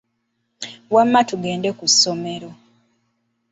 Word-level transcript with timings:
Wamma 0.93 1.19
tugende 1.29 1.69
ku 1.77 1.85
ssomero. 1.91 2.49